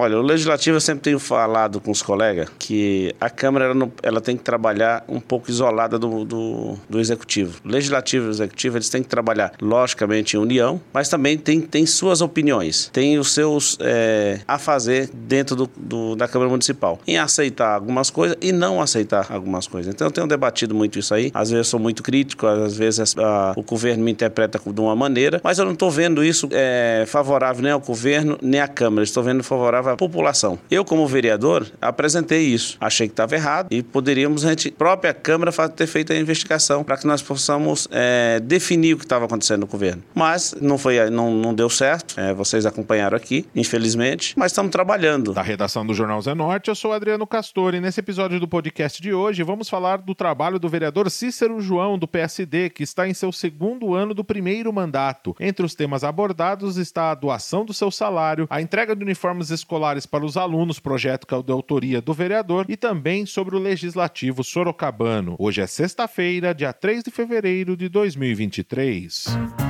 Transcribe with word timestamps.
Olha, 0.00 0.18
o 0.18 0.22
legislativo 0.22 0.78
eu 0.78 0.80
sempre 0.80 1.02
tenho 1.02 1.18
falado 1.18 1.78
com 1.78 1.90
os 1.90 2.00
colegas 2.00 2.48
que 2.58 3.14
a 3.20 3.28
Câmara 3.28 3.66
ela, 3.66 3.74
não, 3.74 3.92
ela 4.02 4.18
tem 4.18 4.34
que 4.34 4.42
trabalhar 4.42 5.04
um 5.06 5.20
pouco 5.20 5.50
isolada 5.50 5.98
do, 5.98 6.24
do, 6.24 6.74
do 6.88 6.98
executivo. 6.98 7.60
Legislativo 7.62 8.28
e 8.28 8.30
executivo 8.30 8.78
eles 8.78 8.88
têm 8.88 9.02
que 9.02 9.10
trabalhar 9.10 9.52
logicamente 9.60 10.38
em 10.38 10.40
união, 10.40 10.80
mas 10.90 11.10
também 11.10 11.36
tem, 11.36 11.60
tem 11.60 11.84
suas 11.84 12.22
opiniões, 12.22 12.88
tem 12.90 13.18
os 13.18 13.34
seus 13.34 13.76
é, 13.78 14.40
a 14.48 14.56
fazer 14.56 15.10
dentro 15.12 15.54
do, 15.54 15.70
do, 15.76 16.16
da 16.16 16.26
Câmara 16.26 16.48
Municipal, 16.48 16.98
em 17.06 17.18
aceitar 17.18 17.74
algumas 17.74 18.08
coisas 18.08 18.38
e 18.40 18.52
não 18.52 18.80
aceitar 18.80 19.26
algumas 19.30 19.66
coisas. 19.66 19.92
Então 19.92 20.06
eu 20.06 20.10
tenho 20.10 20.26
debatido 20.26 20.74
muito 20.74 20.98
isso 20.98 21.12
aí. 21.12 21.30
Às 21.34 21.50
vezes 21.50 21.66
eu 21.66 21.70
sou 21.72 21.78
muito 21.78 22.02
crítico, 22.02 22.46
às 22.46 22.74
vezes 22.74 23.14
a, 23.18 23.52
o 23.54 23.62
governo 23.62 24.02
me 24.02 24.10
interpreta 24.10 24.58
de 24.64 24.80
uma 24.80 24.96
maneira, 24.96 25.42
mas 25.44 25.58
eu 25.58 25.66
não 25.66 25.74
estou 25.74 25.90
vendo 25.90 26.24
isso 26.24 26.48
é, 26.52 27.04
favorável 27.06 27.62
nem 27.62 27.72
ao 27.72 27.80
governo 27.80 28.38
nem 28.40 28.62
à 28.62 28.68
Câmara. 28.68 29.04
Estou 29.04 29.22
vendo 29.22 29.44
favorável 29.44 29.89
à 29.92 29.96
população. 29.96 30.58
Eu, 30.70 30.84
como 30.84 31.06
vereador, 31.06 31.66
apresentei 31.80 32.42
isso. 32.42 32.76
Achei 32.80 33.08
que 33.08 33.12
estava 33.12 33.34
errado 33.34 33.68
e 33.70 33.82
poderíamos, 33.82 34.44
a 34.44 34.50
gente, 34.50 34.70
própria 34.70 35.12
Câmara, 35.12 35.52
ter 35.68 35.86
feito 35.86 36.12
a 36.12 36.16
investigação 36.16 36.82
para 36.82 36.96
que 36.96 37.06
nós 37.06 37.22
possamos 37.22 37.88
é, 37.90 38.40
definir 38.40 38.94
o 38.94 38.98
que 38.98 39.04
estava 39.04 39.24
acontecendo 39.24 39.60
no 39.60 39.66
governo. 39.66 40.02
Mas 40.14 40.54
não 40.60 40.78
foi, 40.78 41.10
não, 41.10 41.30
não 41.32 41.54
deu 41.54 41.68
certo. 41.68 42.18
É, 42.18 42.32
vocês 42.32 42.66
acompanharam 42.66 43.16
aqui, 43.16 43.46
infelizmente, 43.54 44.34
mas 44.36 44.52
estamos 44.52 44.70
trabalhando. 44.70 45.32
Da 45.32 45.42
redação 45.42 45.86
do 45.86 45.94
Jornal 45.94 46.20
Zé 46.22 46.34
Norte, 46.34 46.68
eu 46.68 46.74
sou 46.74 46.92
Adriano 46.92 47.26
Castor 47.26 47.74
e 47.74 47.80
nesse 47.80 48.00
episódio 48.00 48.40
do 48.40 48.48
podcast 48.48 49.00
de 49.00 49.12
hoje 49.12 49.42
vamos 49.42 49.68
falar 49.68 49.98
do 49.98 50.14
trabalho 50.14 50.58
do 50.58 50.68
vereador 50.68 51.10
Cícero 51.10 51.60
João, 51.60 51.98
do 51.98 52.08
PSD, 52.08 52.70
que 52.70 52.82
está 52.82 53.08
em 53.08 53.14
seu 53.14 53.32
segundo 53.32 53.94
ano 53.94 54.14
do 54.14 54.24
primeiro 54.24 54.72
mandato. 54.72 55.34
Entre 55.40 55.64
os 55.64 55.74
temas 55.74 56.04
abordados 56.04 56.76
está 56.76 57.10
a 57.10 57.14
doação 57.14 57.64
do 57.64 57.74
seu 57.74 57.90
salário, 57.90 58.46
a 58.50 58.60
entrega 58.60 58.94
de 58.94 59.02
uniformes 59.02 59.50
escolares 59.50 59.79
para 60.06 60.24
os 60.24 60.36
alunos, 60.36 60.78
projeto 60.78 61.26
que 61.26 61.34
é 61.34 61.42
de 61.42 61.52
autoria 61.52 62.00
do 62.00 62.12
vereador, 62.12 62.66
e 62.68 62.76
também 62.76 63.24
sobre 63.24 63.56
o 63.56 63.58
legislativo 63.58 64.44
sorocabano. 64.44 65.36
Hoje 65.38 65.60
é 65.60 65.66
sexta-feira, 65.66 66.54
dia 66.54 66.72
3 66.72 67.02
de 67.04 67.10
fevereiro 67.10 67.76
de 67.76 67.88
2023. 67.88 69.69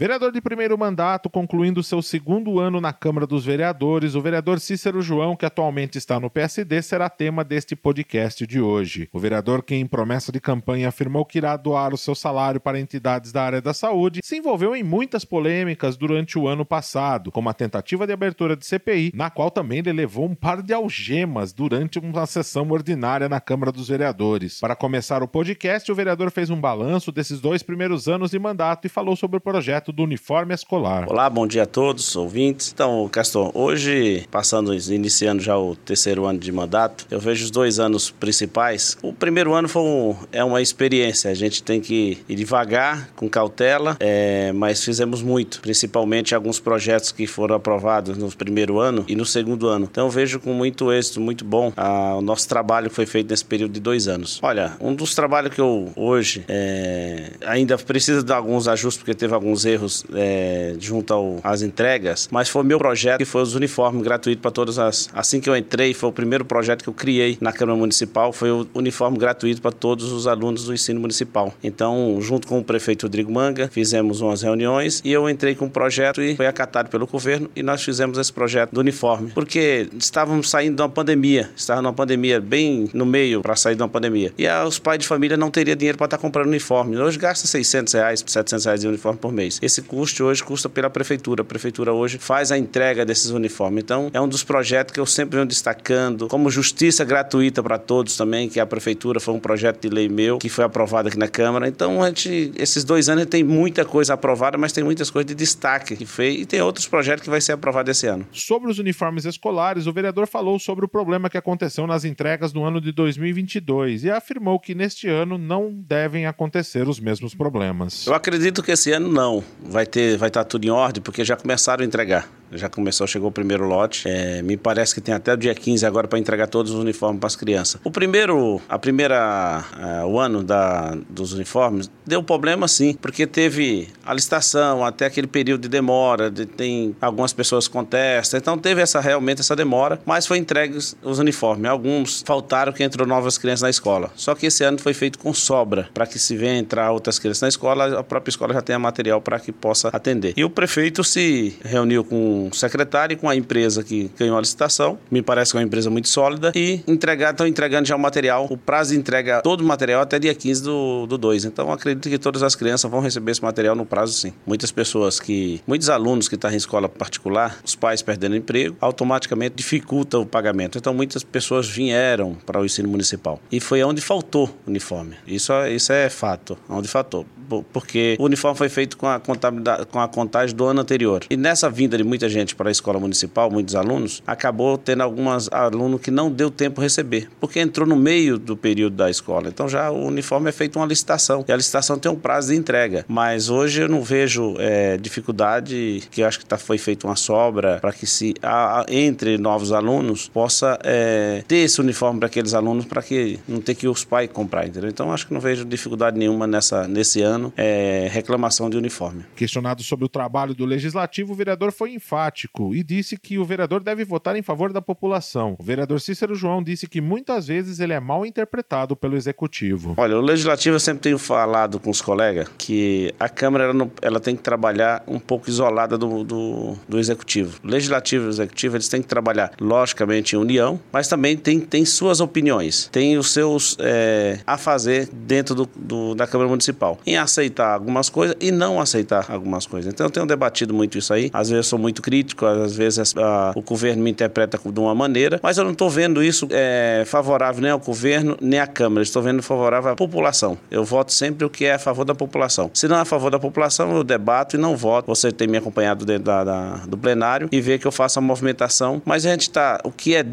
Vereador 0.00 0.30
de 0.30 0.40
primeiro 0.40 0.78
mandato, 0.78 1.28
concluindo 1.28 1.82
seu 1.82 2.00
segundo 2.00 2.60
ano 2.60 2.80
na 2.80 2.92
Câmara 2.92 3.26
dos 3.26 3.44
Vereadores, 3.44 4.14
o 4.14 4.20
vereador 4.20 4.60
Cícero 4.60 5.02
João, 5.02 5.34
que 5.34 5.44
atualmente 5.44 5.98
está 5.98 6.20
no 6.20 6.30
PSD, 6.30 6.80
será 6.82 7.10
tema 7.10 7.42
deste 7.42 7.74
podcast 7.74 8.46
de 8.46 8.60
hoje. 8.60 9.08
O 9.12 9.18
vereador, 9.18 9.60
que 9.60 9.74
em 9.74 9.84
promessa 9.84 10.30
de 10.30 10.38
campanha 10.38 10.86
afirmou 10.86 11.24
que 11.24 11.38
irá 11.38 11.56
doar 11.56 11.92
o 11.92 11.98
seu 11.98 12.14
salário 12.14 12.60
para 12.60 12.78
entidades 12.78 13.32
da 13.32 13.42
área 13.42 13.60
da 13.60 13.74
saúde, 13.74 14.20
se 14.22 14.36
envolveu 14.36 14.76
em 14.76 14.84
muitas 14.84 15.24
polêmicas 15.24 15.96
durante 15.96 16.38
o 16.38 16.46
ano 16.46 16.64
passado, 16.64 17.32
como 17.32 17.48
a 17.48 17.52
tentativa 17.52 18.06
de 18.06 18.12
abertura 18.12 18.54
de 18.54 18.64
CPI, 18.64 19.10
na 19.12 19.30
qual 19.30 19.50
também 19.50 19.80
ele 19.80 19.92
levou 19.92 20.26
um 20.26 20.34
par 20.36 20.62
de 20.62 20.72
algemas 20.72 21.52
durante 21.52 21.98
uma 21.98 22.24
sessão 22.24 22.70
ordinária 22.70 23.28
na 23.28 23.40
Câmara 23.40 23.72
dos 23.72 23.88
Vereadores. 23.88 24.60
Para 24.60 24.76
começar 24.76 25.24
o 25.24 25.28
podcast, 25.28 25.90
o 25.90 25.94
vereador 25.96 26.30
fez 26.30 26.50
um 26.50 26.60
balanço 26.60 27.10
desses 27.10 27.40
dois 27.40 27.64
primeiros 27.64 28.06
anos 28.06 28.30
de 28.30 28.38
mandato 28.38 28.84
e 28.86 28.88
falou 28.88 29.16
sobre 29.16 29.38
o 29.38 29.40
projeto 29.40 29.87
do 29.92 30.02
uniforme 30.02 30.54
escolar. 30.54 31.06
Olá, 31.08 31.28
bom 31.28 31.46
dia 31.46 31.62
a 31.62 31.66
todos, 31.66 32.14
ouvintes. 32.16 32.72
Então, 32.72 33.08
Castor, 33.10 33.50
hoje, 33.54 34.26
passando, 34.30 34.74
iniciando 34.74 35.42
já 35.42 35.56
o 35.56 35.74
terceiro 35.74 36.26
ano 36.26 36.38
de 36.38 36.50
mandato, 36.52 37.06
eu 37.10 37.20
vejo 37.20 37.44
os 37.44 37.50
dois 37.50 37.78
anos 37.78 38.10
principais. 38.10 38.96
O 39.02 39.12
primeiro 39.12 39.54
ano 39.54 39.68
foi 39.68 39.82
um, 39.82 40.16
é 40.32 40.44
uma 40.44 40.60
experiência, 40.60 41.30
a 41.30 41.34
gente 41.34 41.62
tem 41.62 41.80
que 41.80 42.18
ir 42.28 42.34
devagar, 42.34 43.10
com 43.16 43.28
cautela, 43.28 43.96
é, 44.00 44.52
mas 44.52 44.84
fizemos 44.84 45.22
muito, 45.22 45.60
principalmente 45.60 46.34
alguns 46.34 46.60
projetos 46.60 47.12
que 47.12 47.26
foram 47.26 47.56
aprovados 47.56 48.16
no 48.16 48.30
primeiro 48.30 48.78
ano 48.78 49.04
e 49.08 49.14
no 49.14 49.24
segundo 49.24 49.68
ano. 49.68 49.88
Então, 49.90 50.10
vejo 50.10 50.40
com 50.40 50.52
muito 50.52 50.92
êxito, 50.92 51.20
muito 51.20 51.44
bom 51.44 51.72
a, 51.76 52.16
o 52.16 52.22
nosso 52.22 52.48
trabalho 52.48 52.88
que 52.88 52.96
foi 52.96 53.06
feito 53.06 53.30
nesse 53.30 53.44
período 53.44 53.72
de 53.72 53.80
dois 53.80 54.08
anos. 54.08 54.38
Olha, 54.42 54.76
um 54.80 54.94
dos 54.94 55.14
trabalhos 55.14 55.54
que 55.54 55.60
eu 55.60 55.92
hoje 55.96 56.44
é, 56.48 57.32
ainda 57.46 57.76
precisa 57.78 58.22
de 58.22 58.32
alguns 58.32 58.68
ajustes, 58.68 58.98
porque 58.98 59.14
teve 59.14 59.34
alguns 59.34 59.64
erros 59.64 59.77
erros 59.78 60.04
é, 60.12 60.74
junto 60.78 61.14
ao, 61.14 61.40
às 61.42 61.62
entregas, 61.62 62.28
mas 62.30 62.48
foi 62.48 62.62
meu 62.64 62.78
projeto 62.78 63.18
que 63.18 63.24
foi 63.24 63.42
os 63.42 63.54
uniformes 63.54 64.02
gratuitos 64.02 64.42
para 64.42 64.50
todas 64.50 64.78
as. 64.78 65.08
Assim 65.14 65.40
que 65.40 65.48
eu 65.48 65.56
entrei, 65.56 65.94
foi 65.94 66.08
o 66.08 66.12
primeiro 66.12 66.44
projeto 66.44 66.82
que 66.82 66.88
eu 66.88 66.92
criei 66.92 67.38
na 67.40 67.52
Câmara 67.52 67.78
Municipal, 67.78 68.32
foi 68.32 68.50
o 68.50 68.66
uniforme 68.74 69.16
gratuito 69.16 69.62
para 69.62 69.70
todos 69.70 70.12
os 70.12 70.26
alunos 70.26 70.64
do 70.64 70.74
ensino 70.74 71.00
municipal. 71.00 71.54
Então, 71.62 72.18
junto 72.20 72.46
com 72.46 72.58
o 72.58 72.64
prefeito 72.64 73.04
Rodrigo 73.04 73.32
Manga, 73.32 73.68
fizemos 73.68 74.20
umas 74.20 74.42
reuniões 74.42 75.00
e 75.04 75.12
eu 75.12 75.28
entrei 75.28 75.54
com 75.54 75.66
o 75.66 75.70
projeto 75.70 76.20
e 76.20 76.36
foi 76.36 76.46
acatado 76.46 76.88
pelo 76.88 77.06
governo 77.06 77.48
e 77.54 77.62
nós 77.62 77.82
fizemos 77.82 78.18
esse 78.18 78.32
projeto 78.32 78.72
do 78.72 78.80
uniforme, 78.80 79.30
porque 79.32 79.88
estávamos 79.98 80.50
saindo 80.50 80.76
de 80.76 80.82
uma 80.82 80.88
pandemia, 80.88 81.50
estava 81.56 81.80
numa 81.80 81.92
pandemia 81.92 82.40
bem 82.40 82.88
no 82.92 83.06
meio 83.06 83.40
para 83.40 83.54
sair 83.54 83.76
de 83.76 83.82
uma 83.82 83.88
pandemia. 83.88 84.32
E 84.36 84.48
os 84.66 84.78
pais 84.78 84.98
de 84.98 85.06
família 85.06 85.36
não 85.36 85.50
teriam 85.50 85.76
dinheiro 85.76 85.96
para 85.96 86.06
estar 86.06 86.18
comprando 86.18 86.48
uniforme. 86.48 86.96
Hoje 86.96 87.18
gasta 87.18 87.46
600 87.46 87.92
reais, 87.92 88.24
700 88.26 88.64
reais 88.64 88.80
de 88.80 88.88
uniforme 88.88 89.18
por 89.18 89.32
mês. 89.32 89.58
Esse 89.68 89.82
custo 89.82 90.24
hoje 90.24 90.42
custa 90.42 90.66
pela 90.66 90.88
prefeitura. 90.88 91.42
A 91.42 91.44
prefeitura 91.44 91.92
hoje 91.92 92.16
faz 92.16 92.50
a 92.50 92.56
entrega 92.56 93.04
desses 93.04 93.30
uniformes. 93.30 93.84
Então, 93.84 94.10
é 94.14 94.18
um 94.18 94.26
dos 94.26 94.42
projetos 94.42 94.94
que 94.94 94.98
eu 94.98 95.04
sempre 95.04 95.36
venho 95.36 95.46
destacando, 95.46 96.26
como 96.26 96.50
justiça 96.50 97.04
gratuita 97.04 97.62
para 97.62 97.76
todos 97.76 98.16
também, 98.16 98.48
que 98.48 98.58
a 98.58 98.64
prefeitura 98.64 99.20
foi 99.20 99.34
um 99.34 99.38
projeto 99.38 99.82
de 99.82 99.94
lei 99.94 100.08
meu 100.08 100.38
que 100.38 100.48
foi 100.48 100.64
aprovado 100.64 101.08
aqui 101.08 101.18
na 101.18 101.28
Câmara. 101.28 101.68
Então, 101.68 102.02
a 102.02 102.08
gente, 102.08 102.50
esses 102.56 102.82
dois 102.82 103.10
anos 103.10 103.26
tem 103.26 103.44
muita 103.44 103.84
coisa 103.84 104.14
aprovada, 104.14 104.56
mas 104.56 104.72
tem 104.72 104.82
muitas 104.82 105.10
coisas 105.10 105.26
de 105.26 105.34
destaque 105.34 105.96
que 105.96 106.06
fez 106.06 106.40
e 106.40 106.46
tem 106.46 106.62
outros 106.62 106.88
projetos 106.88 107.22
que 107.22 107.28
vai 107.28 107.42
ser 107.42 107.52
aprovado 107.52 107.90
esse 107.90 108.06
ano. 108.06 108.26
Sobre 108.32 108.70
os 108.70 108.78
uniformes 108.78 109.26
escolares, 109.26 109.86
o 109.86 109.92
vereador 109.92 110.26
falou 110.26 110.58
sobre 110.58 110.86
o 110.86 110.88
problema 110.88 111.28
que 111.28 111.36
aconteceu 111.36 111.86
nas 111.86 112.06
entregas 112.06 112.54
no 112.54 112.64
ano 112.64 112.80
de 112.80 112.90
2022 112.90 114.04
e 114.04 114.10
afirmou 114.10 114.58
que 114.58 114.74
neste 114.74 115.08
ano 115.08 115.36
não 115.36 115.70
devem 115.70 116.24
acontecer 116.24 116.88
os 116.88 116.98
mesmos 116.98 117.34
problemas. 117.34 118.06
Eu 118.06 118.14
acredito 118.14 118.62
que 118.62 118.72
esse 118.72 118.92
ano 118.92 119.12
não 119.12 119.44
vai 119.62 119.86
ter, 119.86 120.16
vai 120.16 120.28
estar 120.28 120.44
tá 120.44 120.48
tudo 120.48 120.64
em 120.64 120.70
ordem, 120.70 121.02
porque 121.02 121.24
já 121.24 121.36
começaram 121.36 121.82
a 121.82 121.86
entregar 121.86 122.28
já 122.52 122.68
começou, 122.68 123.06
chegou 123.06 123.28
o 123.28 123.32
primeiro 123.32 123.66
lote. 123.66 124.08
É, 124.08 124.42
me 124.42 124.56
parece 124.56 124.94
que 124.94 125.00
tem 125.00 125.14
até 125.14 125.32
o 125.32 125.36
dia 125.36 125.54
15 125.54 125.84
agora 125.84 126.08
para 126.08 126.18
entregar 126.18 126.46
todos 126.46 126.72
os 126.72 126.80
uniformes 126.80 127.20
para 127.20 127.26
as 127.26 127.36
crianças. 127.36 127.80
O 127.84 127.90
primeiro, 127.90 128.60
a 128.68 128.78
primeira, 128.78 129.64
é, 129.78 130.04
o 130.04 130.18
ano 130.18 130.42
da, 130.42 130.96
dos 131.08 131.32
uniformes 131.32 131.90
deu 132.06 132.22
problema 132.22 132.66
sim, 132.68 132.94
porque 133.00 133.26
teve 133.26 133.88
a 134.04 134.14
licitação, 134.14 134.84
até 134.84 135.06
aquele 135.06 135.26
período 135.26 135.62
de 135.62 135.68
demora, 135.68 136.30
de, 136.30 136.46
tem 136.46 136.96
algumas 137.00 137.32
pessoas 137.32 137.68
contestam, 137.68 138.38
então 138.38 138.58
teve 138.58 138.80
essa 138.80 139.00
realmente 139.00 139.40
essa 139.40 139.54
demora, 139.54 140.00
mas 140.06 140.26
foi 140.26 140.38
entregues 140.38 140.96
os 141.02 141.18
uniformes. 141.18 141.68
Alguns 141.70 142.22
faltaram 142.26 142.72
que 142.72 142.82
entrou 142.82 143.06
novas 143.06 143.36
crianças 143.36 143.62
na 143.62 143.70
escola. 143.70 144.10
Só 144.16 144.34
que 144.34 144.46
esse 144.46 144.64
ano 144.64 144.78
foi 144.78 144.94
feito 144.94 145.18
com 145.18 145.34
sobra, 145.34 145.88
para 145.92 146.06
que 146.06 146.18
se 146.18 146.36
venha 146.36 146.58
entrar 146.58 146.90
outras 146.92 147.18
crianças 147.18 147.42
na 147.42 147.48
escola, 147.48 147.98
a 147.98 148.02
própria 148.02 148.30
escola 148.30 148.54
já 148.54 148.62
tenha 148.62 148.78
material 148.78 149.20
para 149.20 149.38
que 149.38 149.52
possa 149.52 149.88
atender. 149.88 150.32
E 150.36 150.44
o 150.44 150.50
prefeito 150.50 151.04
se 151.04 151.56
reuniu 151.64 152.04
com 152.04 152.37
secretário 152.52 153.14
e 153.14 153.16
com 153.16 153.28
a 153.28 153.36
empresa 153.36 153.82
que 153.82 154.10
ganhou 154.18 154.36
a 154.36 154.40
licitação. 154.40 154.98
Me 155.10 155.22
parece 155.22 155.52
que 155.52 155.56
é 155.56 155.60
uma 155.60 155.66
empresa 155.66 155.90
muito 155.90 156.08
sólida. 156.08 156.52
E 156.54 156.80
entregar, 156.86 157.32
estão 157.32 157.46
entregando 157.46 157.86
já 157.86 157.96
o 157.96 157.98
material. 157.98 158.46
O 158.50 158.56
prazo 158.56 158.92
de 158.92 158.98
entrega 158.98 159.40
todo 159.42 159.60
o 159.60 159.64
material 159.64 160.02
até 160.02 160.18
dia 160.18 160.34
15 160.34 160.62
do, 160.62 161.06
do 161.06 161.18
2. 161.18 161.44
Então 161.44 161.72
acredito 161.72 162.08
que 162.08 162.18
todas 162.18 162.42
as 162.42 162.54
crianças 162.54 162.90
vão 162.90 163.00
receber 163.00 163.32
esse 163.32 163.42
material 163.42 163.74
no 163.74 163.84
prazo 163.84 164.12
sim. 164.12 164.32
Muitas 164.46 164.70
pessoas 164.70 165.20
que. 165.20 165.60
Muitos 165.66 165.88
alunos 165.88 166.28
que 166.28 166.34
estão 166.34 166.50
em 166.50 166.56
escola 166.56 166.88
particular, 166.88 167.58
os 167.64 167.74
pais 167.74 168.02
perdendo 168.02 168.36
emprego, 168.36 168.76
automaticamente 168.80 169.54
dificulta 169.56 170.18
o 170.18 170.26
pagamento. 170.26 170.78
Então 170.78 170.94
muitas 170.94 171.22
pessoas 171.22 171.68
vieram 171.68 172.34
para 172.46 172.60
o 172.60 172.64
ensino 172.64 172.88
municipal. 172.88 173.40
E 173.50 173.60
foi 173.60 173.82
onde 173.82 174.00
faltou 174.00 174.50
uniforme. 174.66 175.16
Isso, 175.26 175.52
isso 175.66 175.92
é 175.92 176.08
fato. 176.08 176.58
Onde 176.68 176.88
faltou. 176.88 177.26
Porque 177.72 178.16
o 178.18 178.24
uniforme 178.24 178.56
foi 178.56 178.68
feito 178.68 178.96
com 178.96 179.06
a, 179.06 179.18
contabilidade, 179.18 179.86
com 179.86 180.00
a 180.00 180.08
contagem 180.08 180.54
do 180.54 180.64
ano 180.64 180.80
anterior. 180.80 181.24
E 181.30 181.36
nessa 181.36 181.70
vinda 181.70 181.96
de 181.96 182.04
muita 182.04 182.28
gente 182.28 182.54
para 182.54 182.68
a 182.68 182.72
escola 182.72 182.98
municipal, 182.98 183.50
muitos 183.50 183.74
alunos, 183.74 184.22
acabou 184.26 184.76
tendo 184.76 185.02
alguns 185.02 185.48
alunos 185.52 186.00
que 186.00 186.10
não 186.10 186.30
deu 186.30 186.50
tempo 186.50 186.80
receber, 186.80 187.28
porque 187.40 187.60
entrou 187.60 187.86
no 187.86 187.96
meio 187.96 188.38
do 188.38 188.56
período 188.56 188.96
da 188.96 189.10
escola. 189.10 189.48
Então 189.48 189.68
já 189.68 189.90
o 189.90 190.06
uniforme 190.06 190.48
é 190.48 190.52
feito 190.52 190.78
uma 190.78 190.86
licitação, 190.86 191.44
e 191.46 191.52
a 191.52 191.56
licitação 191.56 191.98
tem 191.98 192.10
um 192.10 192.16
prazo 192.16 192.52
de 192.52 192.56
entrega. 192.58 193.04
Mas 193.08 193.48
hoje 193.48 193.82
eu 193.82 193.88
não 193.88 194.02
vejo 194.02 194.54
é, 194.58 194.96
dificuldade, 194.96 196.02
que 196.10 196.22
eu 196.22 196.26
acho 196.26 196.38
que 196.38 196.46
tá, 196.46 196.58
foi 196.58 196.78
feita 196.78 197.06
uma 197.06 197.16
sobra 197.16 197.78
para 197.80 197.92
que 197.92 198.06
se 198.06 198.34
a, 198.42 198.80
a, 198.80 198.86
entre 198.88 199.38
novos 199.38 199.72
alunos 199.72 200.28
possa 200.28 200.78
é, 200.82 201.42
ter 201.46 201.58
esse 201.58 201.80
uniforme 201.80 202.18
para 202.18 202.26
aqueles 202.26 202.54
alunos 202.54 202.84
para 202.84 203.02
que 203.02 203.38
não 203.46 203.60
ter 203.60 203.74
que 203.74 203.86
os 203.86 204.04
pais 204.04 204.28
comprar, 204.32 204.66
entendeu? 204.66 204.90
Então 204.90 205.12
acho 205.12 205.26
que 205.26 205.34
não 205.34 205.40
vejo 205.40 205.64
dificuldade 205.64 206.18
nenhuma 206.18 206.46
nessa, 206.46 206.88
nesse 206.88 207.22
ano 207.22 207.37
é, 207.56 208.08
reclamação 208.10 208.68
de 208.68 208.76
uniforme. 208.76 209.24
Questionado 209.36 209.82
sobre 209.82 210.04
o 210.04 210.08
trabalho 210.08 210.54
do 210.54 210.64
legislativo, 210.64 211.32
o 211.32 211.36
vereador 211.36 211.72
foi 211.72 211.92
enfático 211.92 212.74
e 212.74 212.82
disse 212.82 213.16
que 213.16 213.38
o 213.38 213.44
vereador 213.44 213.80
deve 213.80 214.04
votar 214.04 214.36
em 214.36 214.42
favor 214.42 214.72
da 214.72 214.80
população. 214.80 215.56
O 215.58 215.62
vereador 215.62 216.00
Cícero 216.00 216.34
João 216.34 216.62
disse 216.62 216.86
que 216.86 217.00
muitas 217.00 217.46
vezes 217.46 217.80
ele 217.80 217.92
é 217.92 218.00
mal 218.00 218.24
interpretado 218.24 218.96
pelo 218.96 219.16
executivo. 219.16 219.94
Olha, 219.96 220.16
o 220.16 220.20
legislativo 220.20 220.76
eu 220.76 220.80
sempre 220.80 221.02
tenho 221.02 221.18
falado 221.18 221.78
com 221.78 221.90
os 221.90 222.00
colegas 222.00 222.48
que 222.56 223.14
a 223.18 223.28
Câmara 223.28 223.64
ela, 223.64 223.74
não, 223.74 223.90
ela 224.02 224.20
tem 224.20 224.36
que 224.36 224.42
trabalhar 224.42 225.02
um 225.06 225.18
pouco 225.18 225.48
isolada 225.48 225.96
do, 225.96 226.24
do, 226.24 226.76
do 226.88 226.98
executivo. 226.98 227.60
O 227.62 227.68
legislativo 227.68 228.24
e 228.24 228.26
o 228.28 228.30
executivo 228.30 228.76
eles 228.76 228.88
têm 228.88 229.02
que 229.02 229.08
trabalhar 229.08 229.52
logicamente 229.60 230.34
em 230.34 230.38
união, 230.38 230.80
mas 230.92 231.08
também 231.08 231.36
tem, 231.36 231.60
tem 231.60 231.84
suas 231.84 232.20
opiniões, 232.20 232.88
tem 232.90 233.16
os 233.18 233.32
seus 233.32 233.76
é, 233.80 234.40
a 234.46 234.56
fazer 234.56 235.08
dentro 235.12 235.54
do, 235.54 235.68
do, 235.74 236.14
da 236.14 236.26
Câmara 236.26 236.48
Municipal, 236.48 236.98
em 237.06 237.16
aceitar 237.28 237.74
algumas 237.74 238.08
coisas 238.08 238.36
e 238.40 238.50
não 238.50 238.80
aceitar 238.80 239.26
algumas 239.30 239.66
coisas. 239.66 239.92
Então 239.92 240.06
eu 240.06 240.10
tenho 240.10 240.26
debatido 240.26 240.74
muito 240.74 240.98
isso 240.98 241.12
aí. 241.12 241.30
Às 241.32 241.48
vezes 241.48 241.66
eu 241.66 241.70
sou 241.70 241.78
muito 241.78 242.02
crítico, 242.02 242.44
às 242.44 242.74
vezes 242.74 243.14
a, 243.16 243.52
o 243.54 243.62
governo 243.62 244.02
me 244.02 244.10
interpreta 244.10 244.58
de 244.64 244.80
uma 244.80 244.94
maneira, 244.94 245.38
mas 245.42 245.58
eu 245.58 245.64
não 245.64 245.72
estou 245.72 245.88
vendo 245.88 246.22
isso 246.22 246.48
é, 246.50 247.04
favorável 247.06 247.62
nem 247.62 247.70
ao 247.70 247.78
governo 247.78 248.36
nem 248.40 248.60
à 248.60 248.66
Câmara. 248.66 249.02
Estou 249.02 249.22
vendo 249.22 249.42
favorável 249.42 249.92
à 249.92 249.96
população. 249.96 250.58
Eu 250.70 250.84
voto 250.84 251.12
sempre 251.12 251.44
o 251.44 251.50
que 251.50 251.64
é 251.64 251.74
a 251.74 251.78
favor 251.78 252.04
da 252.04 252.14
população. 252.14 252.70
Se 252.74 252.88
não 252.88 252.96
é 252.96 253.00
a 253.00 253.04
favor 253.04 253.30
da 253.30 253.38
população, 253.38 253.96
eu 253.96 254.04
debato 254.04 254.56
e 254.56 254.58
não 254.58 254.76
voto. 254.76 255.06
Você 255.06 255.30
tem 255.30 255.46
me 255.46 255.58
acompanhado 255.58 256.04
dentro 256.04 256.24
da, 256.24 256.44
da, 256.44 256.70
do 256.86 256.96
plenário 256.96 257.48
e 257.52 257.60
vê 257.60 257.78
que 257.78 257.86
eu 257.86 257.92
faço 257.92 258.18
a 258.18 258.22
movimentação. 258.22 259.02
Mas 259.04 259.26
a 259.26 259.30
gente 259.30 259.42
está, 259.42 259.80
o 259.84 259.90
que 259.90 260.14
é 260.14 260.24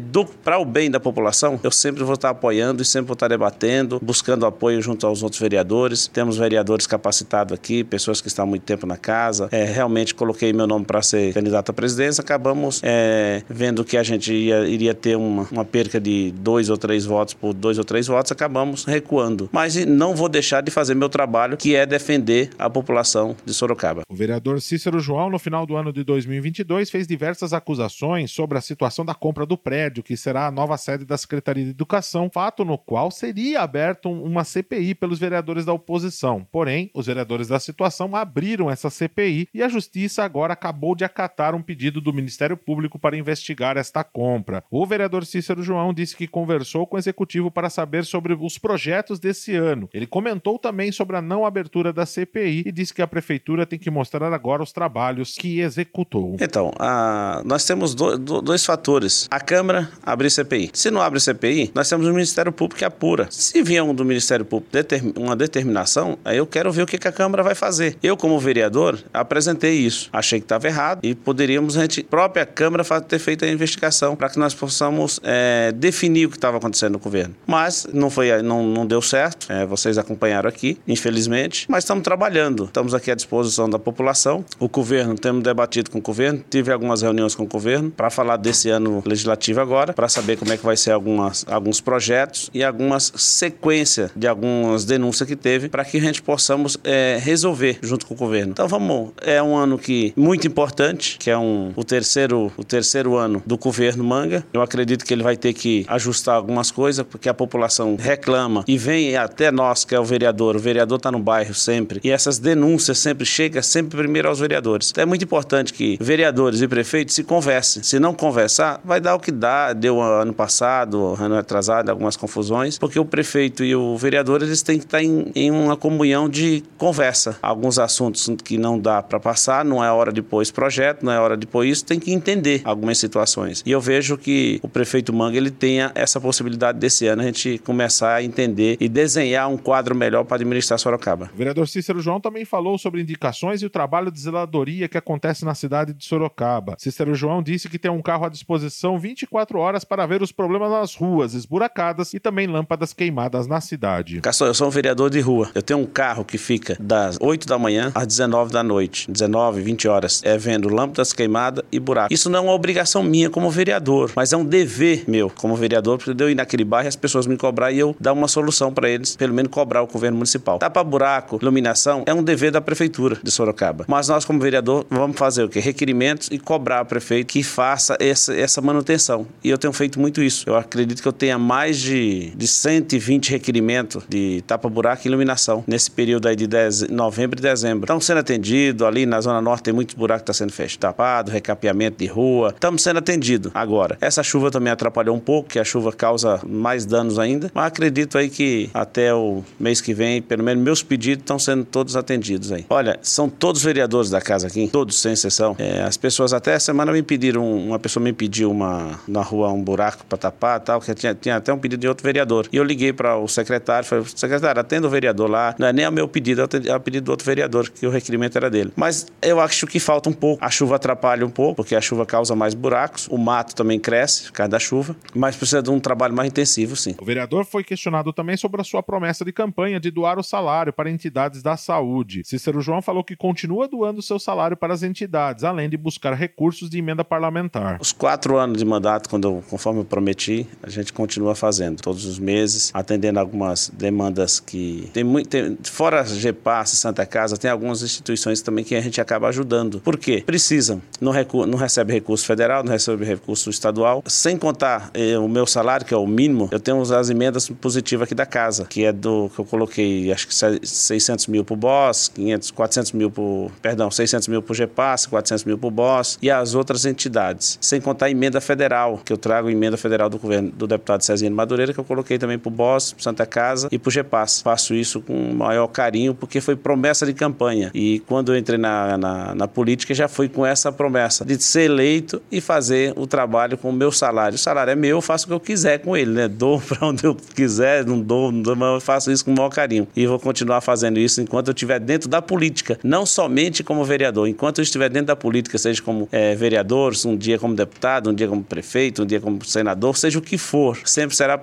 para 0.44 0.58
o 0.58 0.64
bem 0.64 0.90
da 0.90 1.00
população, 1.00 1.58
eu 1.62 1.70
sempre 1.70 2.04
vou 2.04 2.14
estar 2.14 2.30
apoiando 2.30 2.82
e 2.82 2.84
sempre 2.84 3.08
vou 3.08 3.14
estar 3.14 3.28
debatendo, 3.28 3.98
buscando 4.02 4.46
apoio 4.46 4.80
junto 4.80 5.06
aos 5.06 5.22
outros 5.22 5.40
vereadores. 5.40 6.06
Temos 6.08 6.36
vereadores 6.36 6.85
capacitados 6.86 7.52
aqui, 7.52 7.84
pessoas 7.84 8.20
que 8.20 8.28
estão 8.28 8.44
há 8.44 8.46
muito 8.46 8.62
tempo 8.62 8.86
na 8.86 8.96
casa. 8.96 9.48
É, 9.50 9.64
realmente 9.64 10.14
coloquei 10.14 10.52
meu 10.52 10.66
nome 10.66 10.84
para 10.84 11.02
ser 11.02 11.32
candidato 11.32 11.70
à 11.70 11.72
presidência. 11.72 12.22
Acabamos 12.22 12.80
é, 12.82 13.42
vendo 13.48 13.84
que 13.84 13.96
a 13.96 14.02
gente 14.02 14.32
ia, 14.32 14.66
iria 14.66 14.94
ter 14.94 15.16
uma, 15.16 15.46
uma 15.50 15.64
perca 15.64 16.00
de 16.00 16.32
dois 16.32 16.70
ou 16.70 16.76
três 16.76 17.04
votos 17.04 17.34
por 17.34 17.52
dois 17.54 17.78
ou 17.78 17.84
três 17.84 18.06
votos, 18.06 18.32
acabamos 18.32 18.84
recuando. 18.84 19.48
Mas 19.52 19.76
não 19.86 20.14
vou 20.14 20.28
deixar 20.28 20.60
de 20.60 20.70
fazer 20.70 20.94
meu 20.94 21.08
trabalho, 21.08 21.56
que 21.56 21.74
é 21.74 21.86
defender 21.86 22.50
a 22.58 22.68
população 22.68 23.36
de 23.44 23.52
Sorocaba. 23.54 24.02
O 24.08 24.14
vereador 24.14 24.60
Cícero 24.60 25.00
João, 25.00 25.30
no 25.30 25.38
final 25.38 25.66
do 25.66 25.76
ano 25.76 25.92
de 25.92 26.04
2022, 26.04 26.90
fez 26.90 27.06
diversas 27.06 27.52
acusações 27.52 28.30
sobre 28.30 28.58
a 28.58 28.60
situação 28.60 29.04
da 29.04 29.14
compra 29.14 29.46
do 29.46 29.56
prédio, 29.56 30.02
que 30.02 30.16
será 30.16 30.46
a 30.46 30.50
nova 30.50 30.76
sede 30.76 31.04
da 31.04 31.16
Secretaria 31.16 31.64
de 31.64 31.70
Educação, 31.70 32.30
fato 32.32 32.64
no 32.64 32.76
qual 32.76 33.10
seria 33.10 33.60
aberto 33.60 34.10
uma 34.10 34.44
CPI 34.44 34.94
pelos 34.94 35.18
vereadores 35.18 35.64
da 35.64 35.72
oposição. 35.72 36.46
Porém, 36.50 36.75
os 36.94 37.06
vereadores 37.06 37.48
da 37.48 37.58
situação 37.58 38.14
abriram 38.14 38.70
essa 38.70 38.90
CPI 38.90 39.48
e 39.52 39.62
a 39.62 39.68
Justiça 39.68 40.22
agora 40.22 40.52
acabou 40.52 40.94
de 40.94 41.04
acatar 41.04 41.54
um 41.54 41.62
pedido 41.62 42.00
do 42.00 42.12
Ministério 42.12 42.56
Público 42.56 42.98
para 42.98 43.16
investigar 43.16 43.76
esta 43.76 44.02
compra. 44.04 44.64
O 44.70 44.86
vereador 44.86 45.24
Cícero 45.24 45.62
João 45.62 45.92
disse 45.92 46.16
que 46.16 46.26
conversou 46.26 46.86
com 46.86 46.96
o 46.96 46.98
executivo 46.98 47.50
para 47.50 47.70
saber 47.70 48.04
sobre 48.04 48.34
os 48.34 48.58
projetos 48.58 49.18
desse 49.18 49.54
ano. 49.54 49.88
Ele 49.92 50.06
comentou 50.06 50.58
também 50.58 50.92
sobre 50.92 51.16
a 51.16 51.22
não 51.22 51.44
abertura 51.44 51.92
da 51.92 52.06
CPI 52.06 52.64
e 52.66 52.72
disse 52.72 52.94
que 52.94 53.02
a 53.02 53.06
prefeitura 53.06 53.66
tem 53.66 53.78
que 53.78 53.90
mostrar 53.90 54.32
agora 54.32 54.62
os 54.62 54.72
trabalhos 54.72 55.34
que 55.34 55.60
executou. 55.60 56.36
Então, 56.40 56.72
a... 56.78 57.42
nós 57.44 57.64
temos 57.64 57.94
do, 57.94 58.18
do, 58.18 58.42
dois 58.42 58.64
fatores. 58.64 59.26
A 59.30 59.40
Câmara 59.40 59.90
abrir 60.02 60.30
CPI. 60.30 60.70
Se 60.72 60.90
não 60.90 61.00
abre 61.00 61.20
CPI, 61.20 61.70
nós 61.74 61.88
temos 61.88 62.06
o 62.06 62.12
Ministério 62.12 62.52
Público 62.52 62.78
que 62.78 62.84
apura. 62.84 63.28
Se 63.30 63.62
vier 63.62 63.82
um 63.82 63.94
do 63.94 64.04
Ministério 64.04 64.44
Público 64.44 64.70
uma 65.16 65.36
determinação, 65.36 66.18
aí 66.24 66.38
eu 66.38 66.46
quero 66.56 66.72
ver 66.72 66.82
o 66.82 66.86
que, 66.86 66.96
que 66.96 67.06
a 67.06 67.12
Câmara 67.12 67.42
vai 67.42 67.54
fazer. 67.54 67.98
Eu, 68.02 68.16
como 68.16 68.38
vereador, 68.40 68.98
apresentei 69.12 69.74
isso. 69.74 70.08
Achei 70.10 70.40
que 70.40 70.46
estava 70.46 70.66
errado 70.66 71.00
e 71.02 71.14
poderíamos, 71.14 71.76
a 71.76 71.82
própria 72.08 72.46
Câmara, 72.46 72.82
ter 73.02 73.18
feito 73.18 73.44
a 73.44 73.48
investigação 73.48 74.16
para 74.16 74.30
que 74.30 74.38
nós 74.38 74.54
possamos 74.54 75.20
é, 75.22 75.70
definir 75.72 76.24
o 76.24 76.30
que 76.30 76.38
estava 76.38 76.56
acontecendo 76.56 76.94
no 76.94 76.98
governo. 76.98 77.34
Mas 77.46 77.86
não 77.92 78.08
foi, 78.08 78.40
não, 78.40 78.62
não 78.62 78.86
deu 78.86 79.02
certo. 79.02 79.52
É, 79.52 79.66
vocês 79.66 79.98
acompanharam 79.98 80.48
aqui, 80.48 80.78
infelizmente. 80.88 81.66
Mas 81.68 81.84
estamos 81.84 82.02
trabalhando. 82.02 82.64
Estamos 82.64 82.94
aqui 82.94 83.10
à 83.10 83.14
disposição 83.14 83.68
da 83.68 83.78
população. 83.78 84.42
O 84.58 84.66
governo, 84.66 85.14
temos 85.14 85.42
debatido 85.42 85.90
com 85.90 85.98
o 85.98 86.02
governo, 86.02 86.42
tive 86.48 86.72
algumas 86.72 87.02
reuniões 87.02 87.34
com 87.34 87.42
o 87.42 87.46
governo 87.46 87.90
para 87.90 88.08
falar 88.08 88.38
desse 88.38 88.70
ano 88.70 89.02
legislativo 89.04 89.60
agora, 89.60 89.92
para 89.92 90.08
saber 90.08 90.38
como 90.38 90.54
é 90.54 90.56
que 90.56 90.64
vai 90.64 90.78
ser 90.78 90.92
algumas, 90.92 91.44
alguns 91.46 91.82
projetos 91.82 92.50
e 92.54 92.64
algumas 92.64 93.12
sequência 93.14 94.10
de 94.16 94.26
algumas 94.26 94.86
denúncias 94.86 95.28
que 95.28 95.36
teve 95.36 95.68
para 95.68 95.84
que 95.84 95.98
a 95.98 96.00
gente 96.00 96.22
possamos 96.46 96.78
é, 96.84 97.18
resolver 97.20 97.78
junto 97.82 98.06
com 98.06 98.14
o 98.14 98.16
governo. 98.16 98.52
Então 98.52 98.68
vamos, 98.68 99.10
é 99.20 99.42
um 99.42 99.56
ano 99.56 99.76
que 99.76 100.12
muito 100.16 100.46
importante, 100.46 101.18
que 101.18 101.28
é 101.28 101.36
um, 101.36 101.72
o 101.74 101.82
terceiro 101.82 102.52
o 102.56 102.62
terceiro 102.62 103.16
ano 103.16 103.42
do 103.44 103.58
governo 103.58 104.04
Manga. 104.04 104.46
Eu 104.52 104.62
acredito 104.62 105.04
que 105.04 105.12
ele 105.12 105.24
vai 105.24 105.36
ter 105.36 105.52
que 105.52 105.84
ajustar 105.88 106.36
algumas 106.36 106.70
coisas 106.70 107.04
porque 107.04 107.28
a 107.28 107.34
população 107.34 107.96
reclama 107.98 108.64
e 108.68 108.78
vem 108.78 109.16
até 109.16 109.50
nós 109.50 109.84
que 109.84 109.92
é 109.92 109.98
o 109.98 110.04
vereador. 110.04 110.54
O 110.54 110.60
vereador 110.60 110.98
está 110.98 111.10
no 111.10 111.18
bairro 111.18 111.52
sempre 111.52 112.00
e 112.04 112.10
essas 112.10 112.38
denúncias 112.38 112.98
sempre 112.98 113.26
chegam 113.26 113.60
sempre 113.60 113.98
primeiro 113.98 114.28
aos 114.28 114.38
vereadores. 114.38 114.90
Então 114.90 115.02
é 115.02 115.06
muito 115.06 115.24
importante 115.24 115.72
que 115.72 115.98
vereadores 116.00 116.62
e 116.62 116.68
prefeitos 116.68 117.16
se 117.16 117.24
conversem. 117.24 117.82
Se 117.82 117.98
não 117.98 118.14
conversar, 118.14 118.80
vai 118.84 119.00
dar 119.00 119.16
o 119.16 119.18
que 119.18 119.32
dá. 119.32 119.72
Deu 119.72 120.00
ano 120.00 120.32
passado, 120.32 121.16
ano 121.18 121.36
atrasado, 121.36 121.90
algumas 121.90 122.16
confusões, 122.16 122.78
porque 122.78 123.00
o 123.00 123.04
prefeito 123.04 123.64
e 123.64 123.74
o 123.74 123.96
vereador 123.96 124.42
eles 124.42 124.62
têm 124.62 124.78
que 124.78 124.84
estar 124.84 125.02
em, 125.02 125.32
em 125.34 125.50
uma 125.50 125.76
comunhão 125.76 126.28
de 126.28 126.35
conversa. 126.76 127.38
Alguns 127.42 127.78
assuntos 127.78 128.28
que 128.44 128.58
não 128.58 128.78
dá 128.78 129.02
para 129.02 129.20
passar, 129.20 129.64
não 129.64 129.82
é 129.82 129.90
hora 129.90 130.12
de 130.12 130.22
pôr 130.22 130.42
esse 130.42 130.52
projeto, 130.52 131.04
não 131.04 131.12
é 131.12 131.18
hora 131.20 131.36
de 131.36 131.46
pôr 131.46 131.64
isso, 131.64 131.84
tem 131.84 131.98
que 131.98 132.12
entender 132.12 132.62
algumas 132.64 132.98
situações. 132.98 133.62
E 133.64 133.70
eu 133.70 133.80
vejo 133.80 134.16
que 134.16 134.60
o 134.62 134.68
prefeito 134.68 135.12
Manga 135.12 135.36
ele 135.36 135.50
tenha 135.50 135.92
essa 135.94 136.20
possibilidade 136.20 136.78
desse 136.78 137.06
ano 137.06 137.22
a 137.22 137.26
gente 137.26 137.58
começar 137.58 138.14
a 138.14 138.22
entender 138.22 138.76
e 138.80 138.88
desenhar 138.88 139.48
um 139.48 139.56
quadro 139.56 139.94
melhor 139.94 140.24
para 140.24 140.36
administrar 140.36 140.78
Sorocaba. 140.78 141.30
O 141.32 141.36
vereador 141.36 141.68
Cícero 141.68 142.00
João 142.00 142.20
também 142.20 142.44
falou 142.44 142.78
sobre 142.78 143.00
indicações 143.00 143.62
e 143.62 143.66
o 143.66 143.70
trabalho 143.70 144.10
de 144.10 144.20
zeladoria 144.20 144.88
que 144.88 144.98
acontece 144.98 145.44
na 145.44 145.54
cidade 145.54 145.92
de 145.92 146.04
Sorocaba. 146.04 146.76
Cícero 146.78 147.14
João 147.14 147.42
disse 147.42 147.68
que 147.68 147.78
tem 147.78 147.90
um 147.90 148.02
carro 148.02 148.26
à 148.26 148.28
disposição 148.28 148.98
24 148.98 149.58
horas 149.58 149.84
para 149.84 150.06
ver 150.06 150.22
os 150.22 150.32
problemas 150.32 150.70
nas 150.70 150.94
ruas 150.94 151.34
esburacadas 151.34 152.12
e 152.14 152.20
também 152.20 152.46
lâmpadas 152.46 152.92
queimadas 152.92 153.46
na 153.46 153.60
cidade. 153.60 154.20
Castor, 154.20 154.48
eu 154.48 154.54
sou 154.54 154.68
um 154.68 154.70
vereador 154.70 155.10
de 155.10 155.20
rua. 155.20 155.50
Eu 155.54 155.62
tenho 155.62 155.80
um 155.80 155.86
carro 155.86 156.24
que 156.26 156.38
fica 156.38 156.76
das 156.80 157.16
8 157.20 157.46
da 157.46 157.58
manhã 157.58 157.92
às 157.94 158.06
19 158.06 158.52
da 158.52 158.62
noite, 158.62 159.10
19, 159.10 159.60
20 159.60 159.88
horas, 159.88 160.20
é 160.24 160.36
vendo 160.36 160.68
lâmpadas 160.68 161.12
queimadas 161.12 161.64
e 161.70 161.78
buracos. 161.78 162.14
Isso 162.14 162.28
não 162.30 162.38
é 162.38 162.42
uma 162.42 162.52
obrigação 162.52 163.02
minha 163.02 163.30
como 163.30 163.50
vereador, 163.50 164.12
mas 164.14 164.32
é 164.32 164.36
um 164.36 164.44
dever 164.44 165.04
meu 165.06 165.30
como 165.30 165.56
vereador, 165.56 165.98
porque 165.98 166.22
eu 166.22 166.30
ir 166.30 166.34
naquele 166.34 166.64
bairro 166.64 166.86
e 166.86 166.88
as 166.88 166.96
pessoas 166.96 167.26
me 167.26 167.36
cobrar 167.36 167.72
e 167.72 167.78
eu 167.78 167.94
dar 168.00 168.12
uma 168.12 168.28
solução 168.28 168.72
para 168.72 168.88
eles, 168.88 169.16
pelo 169.16 169.34
menos 169.34 169.50
cobrar 169.50 169.82
o 169.82 169.86
governo 169.86 170.16
municipal. 170.16 170.58
Tapa 170.58 170.82
buraco, 170.82 171.38
iluminação, 171.40 172.02
é 172.06 172.14
um 172.14 172.22
dever 172.22 172.50
da 172.50 172.60
prefeitura 172.60 173.18
de 173.22 173.30
Sorocaba. 173.30 173.84
Mas 173.88 174.08
nós, 174.08 174.24
como 174.24 174.40
vereador, 174.40 174.86
vamos 174.90 175.16
fazer 175.16 175.44
o 175.44 175.48
quê? 175.48 175.60
Requerimentos 175.60 176.28
e 176.30 176.38
cobrar 176.38 176.82
o 176.82 176.86
prefeito 176.86 177.26
que 177.26 177.42
faça 177.42 177.96
essa, 178.00 178.34
essa 178.34 178.60
manutenção. 178.60 179.26
E 179.42 179.50
eu 179.50 179.58
tenho 179.58 179.72
feito 179.72 180.00
muito 180.00 180.22
isso. 180.22 180.48
Eu 180.48 180.56
acredito 180.56 181.02
que 181.02 181.08
eu 181.08 181.12
tenha 181.12 181.38
mais 181.38 181.78
de, 181.78 182.30
de 182.36 182.46
120 182.46 183.30
requerimentos 183.30 184.04
de 184.08 184.42
tapa-buraco 184.46 185.02
e 185.04 185.08
iluminação 185.08 185.64
nesse 185.66 185.90
período 185.90 186.15
aí 186.24 186.36
de 186.36 186.46
dez, 186.46 186.88
novembro 186.88 187.38
e 187.38 187.42
dezembro. 187.42 187.84
Estão 187.84 188.00
sendo 188.00 188.18
atendidos 188.18 188.86
ali 188.86 189.06
na 189.06 189.20
Zona 189.20 189.40
Norte, 189.40 189.64
tem 189.64 189.74
muitos 189.74 189.94
buracos 189.94 190.22
que 190.22 190.30
estão 190.30 190.46
sendo 190.46 190.52
fechados, 190.52 190.76
tapado, 190.76 191.30
recapeamento 191.30 191.98
de 191.98 192.06
rua. 192.06 192.50
Estamos 192.54 192.82
sendo 192.82 192.98
atendidos 192.98 193.50
agora. 193.54 193.98
Essa 194.00 194.22
chuva 194.22 194.50
também 194.50 194.72
atrapalhou 194.72 195.16
um 195.16 195.20
pouco, 195.20 195.48
que 195.50 195.58
a 195.58 195.64
chuva 195.64 195.92
causa 195.92 196.40
mais 196.46 196.86
danos 196.86 197.18
ainda, 197.18 197.50
mas 197.54 197.66
acredito 197.66 198.16
aí 198.18 198.28
que 198.28 198.70
até 198.72 199.12
o 199.14 199.42
mês 199.58 199.80
que 199.80 199.92
vem, 199.92 200.22
pelo 200.22 200.42
menos 200.42 200.62
meus 200.62 200.82
pedidos 200.82 201.22
estão 201.22 201.38
sendo 201.38 201.64
todos 201.64 201.96
atendidos 201.96 202.52
aí. 202.52 202.64
Olha, 202.68 202.98
são 203.02 203.28
todos 203.28 203.62
vereadores 203.62 204.10
da 204.10 204.20
casa 204.20 204.46
aqui, 204.46 204.68
todos 204.68 205.00
sem 205.00 205.12
exceção. 205.12 205.56
É, 205.58 205.82
as 205.82 205.96
pessoas 205.96 206.32
até 206.32 206.52
essa 206.52 206.66
semana 206.66 206.92
me 206.92 207.02
pediram, 207.02 207.44
uma 207.44 207.78
pessoa 207.78 208.02
me 208.02 208.12
pediu 208.12 208.50
uma 208.50 208.98
na 209.06 209.22
rua 209.22 209.50
um 209.52 209.62
buraco 209.62 210.04
para 210.08 210.18
tapar 210.18 210.60
tal, 210.60 210.80
que 210.80 210.94
tinha, 210.94 211.14
tinha 211.14 211.36
até 211.36 211.52
um 211.52 211.58
pedido 211.58 211.80
de 211.80 211.88
outro 211.88 212.04
vereador. 212.04 212.48
E 212.52 212.56
eu 212.56 212.64
liguei 212.64 212.92
para 212.92 213.16
o 213.16 213.28
secretário, 213.28 213.86
falei, 213.86 214.04
secretário, 214.14 214.60
atenda 214.60 214.86
o 214.86 214.90
vereador 214.90 215.30
lá, 215.30 215.54
não 215.58 215.66
é 215.66 215.72
nem 215.72 215.86
o 215.86 215.92
meu 215.92 216.05
pedido, 216.08 216.42
é 216.42 216.76
o 216.76 216.80
pedido 216.80 217.04
do 217.04 217.10
outro 217.10 217.26
vereador, 217.26 217.68
que 217.70 217.86
o 217.86 217.90
requerimento 217.90 218.36
era 218.36 218.50
dele. 218.50 218.72
Mas 218.76 219.06
eu 219.22 219.40
acho 219.40 219.66
que 219.66 219.78
falta 219.78 220.08
um 220.08 220.12
pouco. 220.12 220.44
A 220.44 220.50
chuva 220.50 220.76
atrapalha 220.76 221.26
um 221.26 221.30
pouco, 221.30 221.56
porque 221.56 221.74
a 221.74 221.80
chuva 221.80 222.06
causa 222.06 222.34
mais 222.34 222.54
buracos, 222.54 223.08
o 223.10 223.18
mato 223.18 223.54
também 223.54 223.78
cresce 223.78 224.24
por 224.24 224.32
causa 224.32 224.50
da 224.50 224.58
chuva, 224.58 224.96
mas 225.14 225.36
precisa 225.36 225.62
de 225.62 225.70
um 225.70 225.80
trabalho 225.80 226.14
mais 226.14 226.28
intensivo, 226.28 226.76
sim. 226.76 226.94
O 227.00 227.04
vereador 227.04 227.44
foi 227.44 227.64
questionado 227.64 228.12
também 228.12 228.36
sobre 228.36 228.60
a 228.60 228.64
sua 228.64 228.82
promessa 228.82 229.24
de 229.24 229.32
campanha 229.32 229.80
de 229.80 229.90
doar 229.90 230.18
o 230.18 230.22
salário 230.22 230.72
para 230.72 230.90
entidades 230.90 231.42
da 231.42 231.56
saúde. 231.56 232.22
Cícero 232.24 232.60
João 232.60 232.82
falou 232.82 233.04
que 233.04 233.16
continua 233.16 233.68
doando 233.68 234.02
seu 234.02 234.18
salário 234.18 234.56
para 234.56 234.74
as 234.74 234.82
entidades, 234.82 235.44
além 235.44 235.68
de 235.68 235.76
buscar 235.76 236.14
recursos 236.14 236.70
de 236.70 236.78
emenda 236.78 237.04
parlamentar. 237.04 237.78
Os 237.80 237.92
quatro 237.92 238.36
anos 238.38 238.58
de 238.58 238.64
mandato, 238.64 239.08
quando 239.08 239.28
eu, 239.28 239.44
conforme 239.48 239.80
eu 239.80 239.84
prometi, 239.84 240.46
a 240.62 240.70
gente 240.70 240.92
continua 240.92 241.34
fazendo 241.34 241.80
todos 241.80 242.04
os 242.04 242.18
meses, 242.18 242.70
atendendo 242.74 243.18
algumas 243.18 243.68
demandas 243.70 244.40
que 244.40 244.90
tem 244.92 245.04
muito, 245.04 245.28
tem, 245.28 245.56
fora 245.62 245.95
fora 245.96 246.04
GEPAS, 246.04 246.70
Santa 246.70 247.06
Casa, 247.06 247.36
tem 247.36 247.50
algumas 247.50 247.82
instituições 247.82 248.42
também 248.42 248.64
que 248.64 248.74
a 248.74 248.80
gente 248.80 249.00
acaba 249.00 249.28
ajudando. 249.28 249.80
Por 249.80 249.96
quê? 249.96 250.22
Precisam, 250.26 250.82
não, 251.00 251.12
recu 251.12 251.46
não 251.46 251.56
recebe 251.56 251.92
recurso 251.92 252.26
federal, 252.26 252.62
não 252.62 252.72
recebe 252.72 253.04
recurso 253.04 253.48
estadual, 253.48 254.02
sem 254.06 254.36
contar 254.36 254.90
eh, 254.92 255.18
o 255.18 255.28
meu 255.28 255.46
salário, 255.46 255.86
que 255.86 255.94
é 255.94 255.96
o 255.96 256.06
mínimo, 256.06 256.48
eu 256.50 256.60
tenho 256.60 256.80
as 256.80 257.08
emendas 257.08 257.48
positivas 257.48 258.06
aqui 258.06 258.14
da 258.14 258.26
casa, 258.26 258.66
que 258.66 258.84
é 258.84 258.92
do 258.92 259.30
que 259.34 259.38
eu 259.38 259.44
coloquei, 259.44 260.12
acho 260.12 260.26
que 260.26 260.34
600 260.34 261.26
mil 261.28 261.44
pro 261.44 261.56
BOS, 261.56 262.08
500, 262.14 262.50
400 262.50 262.92
mil 262.92 263.10
pro, 263.10 263.50
perdão, 263.62 263.90
600 263.90 264.28
mil 264.28 264.42
pro 264.42 264.54
GEPAS, 264.54 265.06
400 265.06 265.44
mil 265.44 265.58
pro 265.58 265.70
BOS 265.70 266.18
e 266.20 266.30
as 266.30 266.54
outras 266.54 266.84
entidades. 266.84 267.58
Sem 267.60 267.80
contar 267.80 268.06
a 268.06 268.10
emenda 268.10 268.40
federal, 268.40 269.00
que 269.04 269.12
eu 269.12 269.16
trago 269.16 269.48
emenda 269.48 269.76
federal 269.76 270.08
do 270.08 270.18
governo 270.18 270.50
do 270.50 270.66
deputado 270.66 271.02
Cezinho 271.02 271.32
Madureira, 271.32 271.72
que 271.72 271.80
eu 271.80 271.84
coloquei 271.84 272.18
também 272.18 272.38
pro 272.38 272.50
BOS, 272.50 272.92
pro 272.92 273.02
Santa 273.02 273.26
Casa 273.26 273.68
e 273.70 273.78
pro 273.78 273.90
GEPAS. 273.90 274.40
Faço 274.42 274.74
isso 274.74 275.00
com 275.00 275.32
maior 275.32 275.66
carinho, 275.68 275.85
porque 276.14 276.40
foi 276.40 276.56
promessa 276.56 277.06
de 277.06 277.12
campanha. 277.12 277.70
E 277.74 278.00
quando 278.06 278.32
eu 278.32 278.38
entrei 278.38 278.58
na, 278.58 278.96
na, 278.96 279.34
na 279.34 279.48
política, 279.48 279.94
já 279.94 280.08
fui 280.08 280.28
com 280.28 280.44
essa 280.44 280.72
promessa 280.72 281.24
de 281.24 281.42
ser 281.42 281.62
eleito 281.62 282.20
e 282.30 282.40
fazer 282.40 282.92
o 282.96 283.06
trabalho 283.06 283.56
com 283.56 283.70
o 283.70 283.72
meu 283.72 283.92
salário. 283.92 284.36
O 284.36 284.38
salário 284.38 284.70
é 284.70 284.76
meu, 284.76 284.96
eu 284.96 285.00
faço 285.00 285.24
o 285.24 285.28
que 285.28 285.34
eu 285.34 285.40
quiser 285.40 285.78
com 285.78 285.96
ele, 285.96 286.12
né? 286.12 286.28
Dou 286.28 286.60
para 286.66 286.86
onde 286.86 287.04
eu 287.04 287.14
quiser, 287.14 287.84
não 287.84 288.00
dou, 288.00 288.30
não 288.30 288.42
dou, 288.42 288.56
mas 288.56 288.74
eu 288.74 288.80
faço 288.80 289.10
isso 289.10 289.24
com 289.24 289.32
o 289.32 289.36
maior 289.36 289.50
carinho. 289.50 289.86
E 289.96 290.06
vou 290.06 290.18
continuar 290.18 290.60
fazendo 290.60 290.98
isso 290.98 291.20
enquanto 291.20 291.48
eu 291.48 291.52
estiver 291.52 291.80
dentro 291.80 292.08
da 292.08 292.20
política, 292.20 292.78
não 292.82 293.06
somente 293.06 293.62
como 293.62 293.84
vereador, 293.84 294.28
enquanto 294.28 294.58
eu 294.58 294.62
estiver 294.62 294.88
dentro 294.88 295.08
da 295.08 295.16
política, 295.16 295.58
seja 295.58 295.82
como 295.82 296.08
é, 296.10 296.34
vereador, 296.34 296.94
um 297.04 297.16
dia 297.16 297.38
como 297.38 297.54
deputado, 297.54 298.10
um 298.10 298.14
dia 298.14 298.28
como 298.28 298.42
prefeito, 298.42 299.02
um 299.02 299.06
dia 299.06 299.20
como 299.20 299.44
senador, 299.44 299.96
seja 299.96 300.18
o 300.18 300.22
que 300.22 300.38
for, 300.38 300.78
sempre 300.84 301.16
será, 301.16 301.40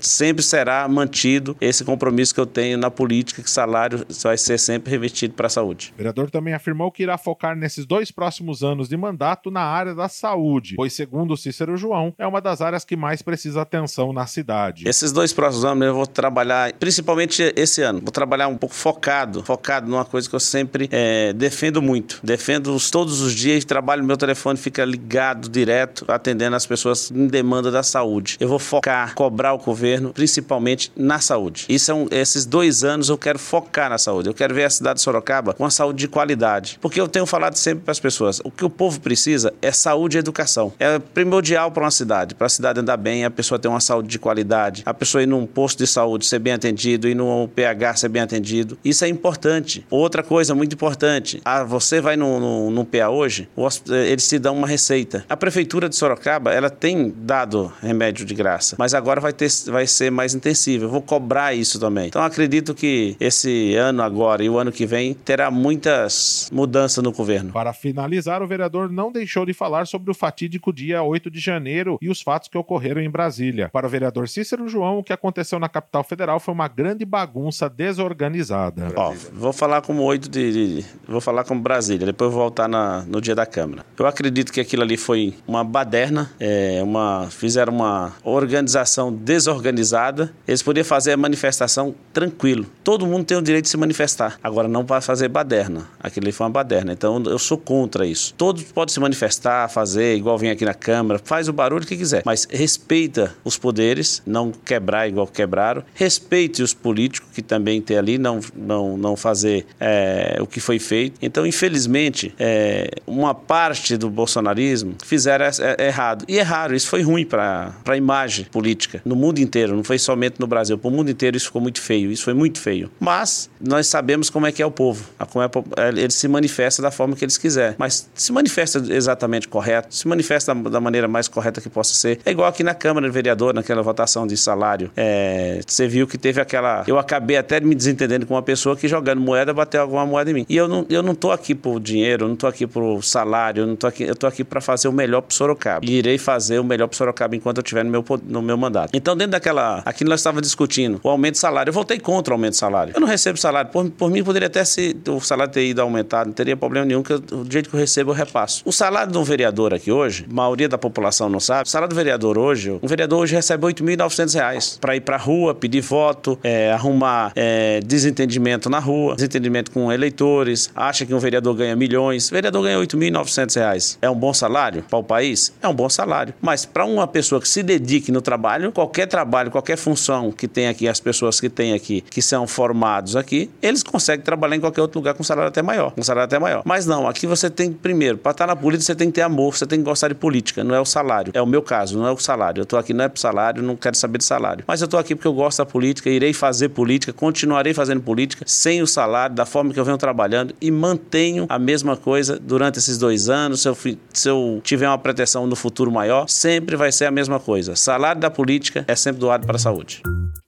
sempre 0.00 0.42
será 0.42 0.86
mantido 0.88 1.56
esse 1.60 1.84
compromisso 1.84 2.34
que 2.34 2.40
eu 2.40 2.46
tenho 2.46 2.78
na 2.78 2.90
política, 2.90 3.33
que 3.42 3.50
salário 3.50 4.04
vai 4.22 4.36
ser 4.36 4.58
sempre 4.58 4.90
revestido 4.90 5.34
para 5.34 5.46
a 5.46 5.50
saúde. 5.50 5.92
O 5.94 5.96
vereador 5.96 6.30
também 6.30 6.54
afirmou 6.54 6.90
que 6.90 7.02
irá 7.02 7.16
focar 7.18 7.56
nesses 7.56 7.86
dois 7.86 8.10
próximos 8.10 8.62
anos 8.62 8.88
de 8.88 8.96
mandato 8.96 9.50
na 9.50 9.62
área 9.62 9.94
da 9.94 10.08
saúde, 10.08 10.74
pois, 10.76 10.92
segundo 10.92 11.36
Cícero 11.36 11.76
João, 11.76 12.14
é 12.18 12.26
uma 12.26 12.40
das 12.40 12.60
áreas 12.60 12.84
que 12.84 12.96
mais 12.96 13.22
precisa 13.22 13.62
atenção 13.62 14.12
na 14.12 14.26
cidade. 14.26 14.88
Esses 14.88 15.12
dois 15.12 15.32
próximos 15.32 15.64
anos 15.64 15.86
eu 15.86 15.94
vou 15.94 16.06
trabalhar, 16.06 16.72
principalmente 16.74 17.52
esse 17.56 17.82
ano, 17.82 18.00
vou 18.00 18.10
trabalhar 18.10 18.48
um 18.48 18.56
pouco 18.56 18.74
focado, 18.74 19.42
focado 19.42 19.88
numa 19.88 20.04
coisa 20.04 20.28
que 20.28 20.34
eu 20.34 20.40
sempre 20.40 20.88
é, 20.90 21.32
defendo 21.32 21.80
muito. 21.80 22.20
Defendo 22.22 22.76
todos 22.90 23.20
os 23.20 23.34
dias, 23.34 23.64
trabalho, 23.64 24.04
meu 24.04 24.16
telefone 24.16 24.58
fica 24.58 24.84
ligado 24.84 25.48
direto, 25.48 26.04
atendendo 26.08 26.56
as 26.56 26.66
pessoas 26.66 27.10
em 27.10 27.26
demanda 27.26 27.70
da 27.70 27.82
saúde. 27.82 28.36
Eu 28.40 28.48
vou 28.48 28.58
focar, 28.58 29.14
cobrar 29.14 29.54
o 29.54 29.58
governo, 29.58 30.12
principalmente 30.12 30.92
na 30.96 31.18
saúde. 31.18 31.66
Isso 31.68 31.90
é 31.90 31.94
um, 31.94 32.06
esses 32.10 32.44
dois 32.44 32.84
anos 32.84 33.08
eu 33.08 33.18
quero 33.24 33.38
focar 33.38 33.88
na 33.88 33.96
saúde. 33.96 34.28
Eu 34.28 34.34
quero 34.34 34.54
ver 34.54 34.64
a 34.64 34.70
cidade 34.70 34.96
de 34.96 35.02
Sorocaba 35.02 35.54
com 35.54 35.64
a 35.64 35.70
saúde 35.70 36.00
de 36.00 36.08
qualidade. 36.08 36.78
Porque 36.78 37.00
eu 37.00 37.08
tenho 37.08 37.24
falado 37.24 37.56
sempre 37.56 37.82
para 37.82 37.92
as 37.92 37.98
pessoas, 37.98 38.38
o 38.44 38.50
que 38.50 38.64
o 38.64 38.68
povo 38.68 39.00
precisa 39.00 39.54
é 39.62 39.72
saúde 39.72 40.18
e 40.18 40.20
educação. 40.20 40.74
É 40.78 40.98
primordial 40.98 41.70
para 41.70 41.84
uma 41.84 41.90
cidade. 41.90 42.34
Para 42.34 42.46
a 42.46 42.50
cidade 42.50 42.80
andar 42.80 42.98
bem, 42.98 43.24
a 43.24 43.30
pessoa 43.30 43.58
ter 43.58 43.68
uma 43.68 43.80
saúde 43.80 44.08
de 44.08 44.18
qualidade, 44.18 44.82
a 44.84 44.92
pessoa 44.92 45.22
ir 45.22 45.26
num 45.26 45.46
posto 45.46 45.78
de 45.78 45.86
saúde 45.86 46.26
ser 46.26 46.38
bem 46.38 46.52
atendido, 46.52 47.08
ir 47.08 47.14
no 47.14 47.48
PH 47.48 47.96
ser 47.96 48.08
bem 48.10 48.20
atendido. 48.20 48.76
Isso 48.84 49.04
é 49.06 49.08
importante. 49.08 49.86
Outra 49.88 50.22
coisa 50.22 50.54
muito 50.54 50.74
importante, 50.74 51.40
ah, 51.46 51.64
você 51.64 52.02
vai 52.02 52.16
no, 52.16 52.70
no, 52.70 52.84
PA 52.84 53.08
hoje, 53.08 53.48
eles 53.88 54.28
te 54.28 54.38
dão 54.38 54.54
uma 54.54 54.66
receita. 54.66 55.24
A 55.30 55.36
prefeitura 55.36 55.88
de 55.88 55.96
Sorocaba, 55.96 56.52
ela 56.52 56.68
tem 56.68 57.14
dado 57.16 57.72
remédio 57.80 58.26
de 58.26 58.34
graça, 58.34 58.76
mas 58.78 58.92
agora 58.92 59.18
vai, 59.18 59.32
ter, 59.32 59.48
vai 59.68 59.86
ser 59.86 60.10
mais 60.10 60.34
intensivo. 60.34 60.84
Eu 60.84 60.90
vou 60.90 61.00
cobrar 61.00 61.54
isso 61.54 61.80
também. 61.80 62.08
Então 62.08 62.22
acredito 62.22 62.74
que 62.74 63.13
esse 63.20 63.74
ano 63.74 64.02
agora 64.02 64.42
e 64.42 64.48
o 64.48 64.58
ano 64.58 64.72
que 64.72 64.86
vem 64.86 65.14
terá 65.14 65.50
muitas 65.50 66.50
mudanças 66.52 67.02
no 67.02 67.12
governo. 67.12 67.52
Para 67.52 67.72
finalizar, 67.72 68.42
o 68.42 68.46
vereador 68.46 68.90
não 68.90 69.12
deixou 69.12 69.46
de 69.46 69.52
falar 69.52 69.86
sobre 69.86 70.10
o 70.10 70.14
fatídico 70.14 70.72
dia 70.72 71.02
8 71.02 71.30
de 71.30 71.40
janeiro 71.40 71.98
e 72.00 72.08
os 72.08 72.20
fatos 72.20 72.48
que 72.48 72.58
ocorreram 72.58 73.00
em 73.00 73.10
Brasília. 73.10 73.68
Para 73.72 73.86
o 73.86 73.90
vereador 73.90 74.28
Cícero 74.28 74.68
João, 74.68 74.98
o 74.98 75.04
que 75.04 75.12
aconteceu 75.12 75.58
na 75.58 75.68
capital 75.68 76.04
federal 76.04 76.40
foi 76.40 76.54
uma 76.54 76.68
grande 76.68 77.04
bagunça 77.04 77.68
desorganizada. 77.68 78.92
Ó, 78.96 79.14
vou 79.32 79.52
falar 79.52 79.82
como 79.82 80.02
8 80.02 80.28
de, 80.28 80.52
de, 80.52 80.86
Vou 81.06 81.20
falar 81.20 81.44
como 81.44 81.60
Brasília, 81.60 82.06
depois 82.06 82.32
vou 82.32 82.42
voltar 82.42 82.68
na, 82.68 83.02
no 83.02 83.20
dia 83.20 83.34
da 83.34 83.46
Câmara. 83.46 83.84
Eu 83.98 84.06
acredito 84.06 84.52
que 84.52 84.60
aquilo 84.60 84.82
ali 84.82 84.96
foi 84.96 85.34
uma 85.46 85.62
baderna, 85.62 86.30
é, 86.38 86.80
uma, 86.82 87.28
fizeram 87.30 87.72
uma 87.72 88.12
organização 88.22 89.12
desorganizada. 89.12 90.32
Eles 90.46 90.62
podiam 90.62 90.84
fazer 90.84 91.12
a 91.12 91.16
manifestação 91.16 91.94
tranquilo. 92.12 92.66
Todo 92.82 93.03
mundo 93.06 93.24
tem 93.24 93.36
o 93.36 93.42
direito 93.42 93.64
de 93.64 93.70
se 93.70 93.76
manifestar. 93.76 94.38
Agora, 94.42 94.68
não 94.68 94.84
para 94.84 95.00
fazer 95.00 95.28
baderna. 95.28 95.88
Aquilo 96.00 96.26
ali 96.26 96.32
foi 96.32 96.46
uma 96.46 96.52
baderna. 96.52 96.92
Então, 96.92 97.22
eu 97.26 97.38
sou 97.38 97.58
contra 97.58 98.06
isso. 98.06 98.34
Todos 98.34 98.62
podem 98.64 98.92
se 98.92 99.00
manifestar, 99.00 99.68
fazer 99.68 100.16
igual 100.16 100.38
vem 100.38 100.50
aqui 100.50 100.64
na 100.64 100.74
Câmara, 100.74 101.20
faz 101.22 101.48
o 101.48 101.52
barulho 101.52 101.86
que 101.86 101.96
quiser. 101.96 102.22
Mas 102.24 102.46
respeita 102.50 103.34
os 103.44 103.56
poderes, 103.56 104.22
não 104.26 104.50
quebrar 104.50 105.08
igual 105.08 105.26
quebraram. 105.26 105.84
Respeite 105.94 106.62
os 106.62 106.74
políticos 106.74 107.30
que 107.32 107.42
também 107.42 107.80
tem 107.80 107.96
ali, 107.96 108.18
não, 108.18 108.40
não, 108.54 108.96
não 108.96 109.16
fazer 109.16 109.66
é, 109.78 110.38
o 110.40 110.46
que 110.46 110.60
foi 110.60 110.78
feito. 110.78 111.18
Então, 111.20 111.46
infelizmente, 111.46 112.34
é, 112.38 112.90
uma 113.06 113.34
parte 113.34 113.96
do 113.96 114.10
bolsonarismo 114.10 114.94
fizeram 115.04 115.46
é, 115.46 115.86
errado. 115.86 116.24
E 116.28 116.36
erraram, 116.36 116.74
isso 116.74 116.88
foi 116.88 117.02
ruim 117.02 117.24
para 117.24 117.74
a 117.84 117.96
imagem 117.96 118.44
política 118.46 119.02
no 119.04 119.16
mundo 119.16 119.38
inteiro, 119.38 119.76
não 119.76 119.84
foi 119.84 119.98
somente 119.98 120.36
no 120.38 120.46
Brasil. 120.46 120.78
Para 120.78 120.88
o 120.88 120.90
mundo 120.90 121.10
inteiro 121.10 121.36
isso 121.36 121.46
ficou 121.46 121.60
muito 121.60 121.80
feio, 121.80 122.10
isso 122.10 122.24
foi 122.24 122.34
muito 122.34 122.60
feio. 122.60 122.90
Mas 122.98 123.50
nós 123.60 123.86
sabemos 123.86 124.30
como 124.30 124.46
é 124.46 124.52
que 124.52 124.62
é 124.62 124.66
o 124.66 124.70
povo, 124.70 125.04
como 125.30 125.44
é, 125.44 125.88
ele 125.88 126.10
se 126.10 126.28
manifesta 126.28 126.80
da 126.80 126.90
forma 126.90 127.16
que 127.16 127.24
eles 127.24 127.36
quiserem. 127.36 127.74
Mas 127.78 128.08
se 128.14 128.32
manifesta 128.32 128.82
exatamente 128.88 129.48
correto, 129.48 129.94
se 129.94 130.06
manifesta 130.08 130.54
da, 130.54 130.70
da 130.70 130.80
maneira 130.80 131.08
mais 131.08 131.28
correta 131.28 131.60
que 131.60 131.68
possa 131.68 131.94
ser. 131.94 132.20
É 132.24 132.30
igual 132.30 132.48
aqui 132.48 132.62
na 132.62 132.74
Câmara 132.74 133.06
de 133.06 133.12
Vereador, 133.12 133.54
naquela 133.54 133.82
votação 133.82 134.26
de 134.26 134.36
salário. 134.36 134.90
É, 134.96 135.60
você 135.66 135.86
viu 135.86 136.06
que 136.06 136.18
teve 136.18 136.40
aquela. 136.40 136.84
Eu 136.86 136.98
acabei 136.98 137.36
até 137.36 137.60
me 137.60 137.74
desentendendo 137.74 138.26
com 138.26 138.34
uma 138.34 138.42
pessoa 138.42 138.76
que 138.76 138.88
jogando 138.88 139.20
moeda 139.20 139.52
bateu 139.52 139.80
alguma 139.80 140.06
moeda 140.06 140.30
em 140.30 140.34
mim. 140.34 140.46
E 140.48 140.56
eu 140.56 140.68
não, 140.68 140.86
eu 140.88 141.02
não 141.02 141.14
tô 141.14 141.30
aqui 141.30 141.54
por 141.54 141.80
dinheiro, 141.80 142.28
não 142.28 142.36
tô 142.36 142.46
aqui 142.46 142.66
por 142.66 143.02
salário, 143.02 143.62
eu 143.62 143.66
não 143.66 143.76
tô 143.76 143.86
aqui, 143.86 144.04
eu 144.04 144.14
tô 144.14 144.26
aqui 144.26 144.44
para 144.44 144.60
fazer 144.60 144.88
o 144.88 144.92
melhor 144.92 145.20
pro 145.20 145.34
Sorocaba. 145.34 145.84
E 145.84 145.98
irei 145.98 146.18
fazer 146.18 146.58
o 146.58 146.64
melhor 146.64 146.86
pro 146.88 146.96
Sorocaba 146.96 147.34
enquanto 147.34 147.58
eu 147.58 147.62
estiver 147.62 147.84
no 147.84 147.90
meu, 147.90 148.04
no 148.24 148.42
meu 148.42 148.56
mandato. 148.56 148.90
Então, 148.94 149.16
dentro 149.16 149.32
daquela. 149.32 149.82
Aqui 149.84 150.04
nós 150.04 150.20
estávamos 150.20 150.42
discutindo 150.42 151.00
o 151.02 151.08
aumento 151.08 151.34
de 151.34 151.38
salário. 151.38 151.70
Eu 151.70 151.74
votei 151.74 151.98
contra 151.98 152.32
o 152.32 152.34
aumento 152.34 152.52
de 152.52 152.58
salário. 152.58 152.83
Eu 152.94 153.00
não 153.00 153.08
recebo 153.08 153.38
salário. 153.38 153.70
Por, 153.70 153.88
por 153.90 154.10
mim, 154.10 154.22
poderia 154.22 154.48
até 154.48 154.64
ser 154.64 154.96
o 155.08 155.20
salário 155.20 155.52
ter 155.52 155.64
ido 155.66 155.80
aumentado, 155.80 156.26
não 156.26 156.34
teria 156.34 156.56
problema 156.56 156.86
nenhum, 156.86 157.02
que 157.02 157.16
do 157.16 157.50
jeito 157.50 157.68
que 157.68 157.76
eu 157.76 157.80
recebo, 157.80 158.10
eu 158.10 158.14
repasso. 158.14 158.62
O 158.64 158.72
salário 158.72 159.12
de 159.12 159.18
um 159.18 159.24
vereador 159.24 159.72
aqui 159.74 159.90
hoje, 159.90 160.26
a 160.30 160.34
maioria 160.34 160.68
da 160.68 160.78
população 160.78 161.28
não 161.28 161.40
sabe, 161.40 161.66
o 161.66 161.70
salário 161.70 161.90
do 161.90 161.96
vereador 161.96 162.38
hoje, 162.38 162.78
um 162.82 162.86
vereador 162.86 163.20
hoje 163.20 163.34
recebe 163.34 163.66
R$ 163.66 163.72
8.900 163.72 164.78
para 164.78 164.96
ir 164.96 165.00
para 165.00 165.16
rua, 165.16 165.54
pedir 165.54 165.80
voto, 165.80 166.38
é, 166.42 166.72
arrumar 166.72 167.32
é, 167.34 167.80
desentendimento 167.84 168.68
na 168.68 168.78
rua, 168.78 169.14
desentendimento 169.14 169.70
com 169.70 169.92
eleitores, 169.92 170.70
acha 170.74 171.06
que 171.06 171.14
um 171.14 171.18
vereador 171.18 171.54
ganha 171.54 171.76
milhões. 171.76 172.28
O 172.28 172.32
vereador 172.32 172.62
ganha 172.62 172.78
R$ 172.78 172.86
8.900. 172.86 173.98
É 174.00 174.10
um 174.10 174.14
bom 174.14 174.32
salário 174.32 174.84
para 174.88 174.98
o 174.98 175.04
país? 175.04 175.52
É 175.62 175.68
um 175.68 175.74
bom 175.74 175.88
salário. 175.88 176.34
Mas 176.40 176.64
para 176.64 176.84
uma 176.84 177.06
pessoa 177.06 177.40
que 177.40 177.48
se 177.48 177.62
dedique 177.62 178.12
no 178.12 178.20
trabalho, 178.20 178.72
qualquer 178.72 179.06
trabalho, 179.06 179.50
qualquer 179.50 179.76
função 179.76 180.30
que 180.30 180.48
tem 180.48 180.68
aqui, 180.68 180.88
as 180.88 181.00
pessoas 181.00 181.40
que 181.40 181.48
têm 181.48 181.72
aqui, 181.72 182.02
que 182.02 182.22
são 182.22 182.46
formados 182.74 183.14
aqui, 183.14 183.48
eles 183.62 183.84
conseguem 183.84 184.24
trabalhar 184.24 184.56
em 184.56 184.60
qualquer 184.60 184.82
outro 184.82 184.98
lugar 184.98 185.14
com 185.14 185.22
salário 185.22 185.48
até 185.48 185.62
maior. 185.62 185.92
Com 185.92 186.02
salário 186.02 186.24
até 186.24 186.38
maior. 186.40 186.62
Mas 186.64 186.84
não, 186.84 187.06
aqui 187.06 187.24
você 187.24 187.48
tem, 187.48 187.72
primeiro, 187.72 188.18
para 188.18 188.32
estar 188.32 188.46
na 188.48 188.56
política, 188.56 188.86
você 188.86 188.94
tem 188.96 189.08
que 189.08 189.14
ter 189.14 189.22
amor, 189.22 189.56
você 189.56 189.64
tem 189.64 189.78
que 189.78 189.84
gostar 189.84 190.08
de 190.08 190.14
política, 190.16 190.64
não 190.64 190.74
é 190.74 190.80
o 190.80 190.84
salário. 190.84 191.32
É 191.34 191.40
o 191.40 191.46
meu 191.46 191.62
caso, 191.62 191.96
não 191.96 192.06
é 192.06 192.10
o 192.10 192.18
salário. 192.18 192.60
Eu 192.60 192.64
estou 192.64 192.76
aqui 192.76 192.92
não 192.92 193.04
é 193.04 193.08
para 193.08 193.20
salário, 193.20 193.62
não 193.62 193.76
quero 193.76 193.96
saber 193.96 194.18
de 194.18 194.24
salário. 194.24 194.64
Mas 194.66 194.80
eu 194.80 194.86
estou 194.86 194.98
aqui 194.98 195.14
porque 195.14 195.28
eu 195.28 195.32
gosto 195.32 195.58
da 195.58 195.66
política, 195.66 196.10
irei 196.10 196.32
fazer 196.32 196.70
política, 196.70 197.12
continuarei 197.12 197.72
fazendo 197.72 198.00
política 198.00 198.44
sem 198.46 198.82
o 198.82 198.86
salário, 198.86 199.36
da 199.36 199.46
forma 199.46 199.72
que 199.72 199.78
eu 199.78 199.84
venho 199.84 199.96
trabalhando 199.96 200.52
e 200.60 200.70
mantenho 200.70 201.46
a 201.48 201.58
mesma 201.58 201.96
coisa 201.96 202.38
durante 202.40 202.78
esses 202.80 202.98
dois 202.98 203.28
anos. 203.28 203.62
Se 203.62 203.68
eu, 203.68 203.76
se 204.12 204.28
eu 204.28 204.60
tiver 204.64 204.88
uma 204.88 204.98
pretensão 204.98 205.46
no 205.46 205.54
futuro 205.54 205.92
maior, 205.92 206.28
sempre 206.28 206.74
vai 206.74 206.90
ser 206.90 207.04
a 207.04 207.10
mesma 207.10 207.38
coisa. 207.38 207.76
Salário 207.76 208.20
da 208.20 208.30
política 208.30 208.84
é 208.88 208.96
sempre 208.96 209.20
doado 209.20 209.46
para 209.46 209.56
a 209.56 209.60
saúde. 209.60 210.02